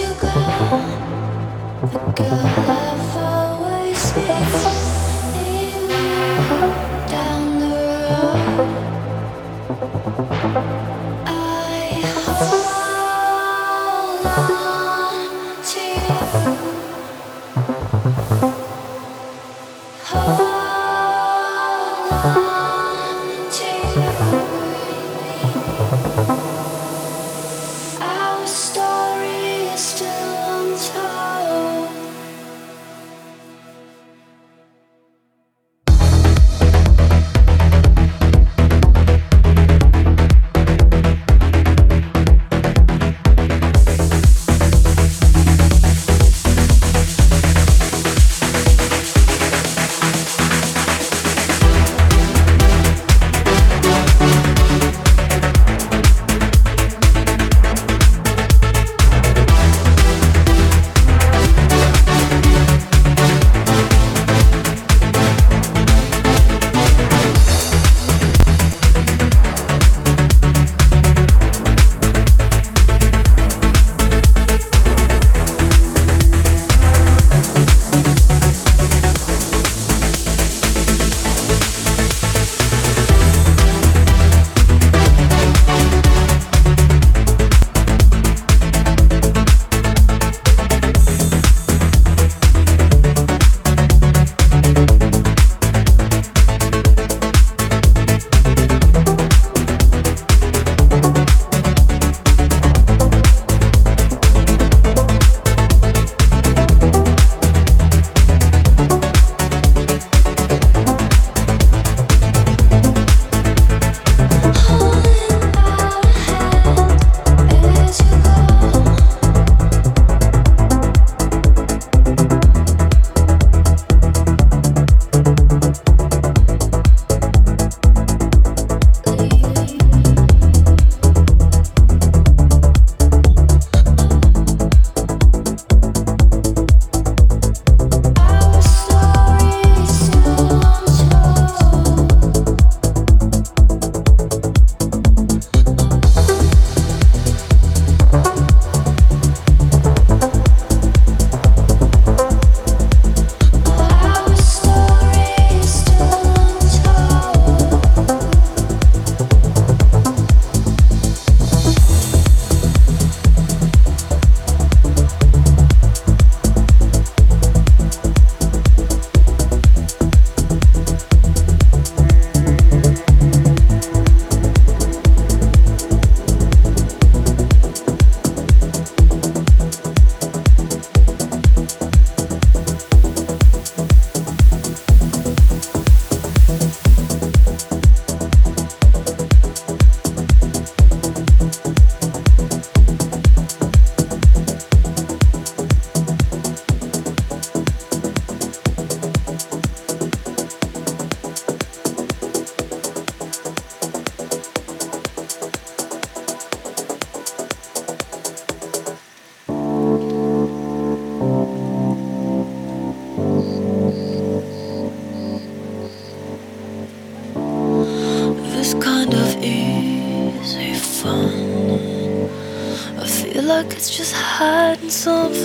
you 0.00 0.14
gone? 0.14 1.00
the 1.80 1.98
girl 2.16 2.40
I've 2.68 3.16
always 3.16 4.12
been. 4.12 4.69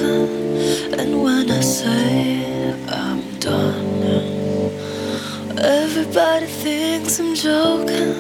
And 0.06 1.24
when 1.24 1.50
I 1.50 1.62
say 1.62 2.74
I'm 2.88 3.22
done, 3.40 4.04
everybody 5.58 6.46
thinks 6.46 7.20
I'm 7.20 7.34
joking. 7.36 8.14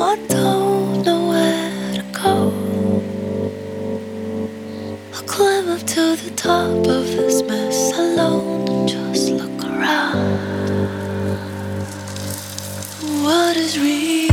I 0.00 0.16
don't 0.28 1.04
know 1.06 1.28
where 1.28 1.94
to 1.94 2.04
go. 2.22 2.36
I'll 5.14 5.22
climb 5.34 5.68
up 5.68 5.82
to 5.94 6.16
the 6.16 6.32
top 6.36 6.86
of 6.96 7.06
this 7.16 7.42
mess 7.42 7.92
alone 7.96 8.68
and 8.68 8.88
just 8.88 9.30
look 9.30 9.64
around. 9.64 10.38
What 13.24 13.56
is 13.56 13.78
real? 13.78 14.27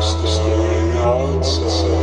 As 0.00 0.14
the 0.22 0.28
story 0.28 0.92
outside 1.02 1.99